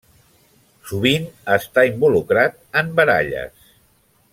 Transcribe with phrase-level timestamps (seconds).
[0.93, 1.27] Sovint
[1.57, 3.73] està involucrat en baralles.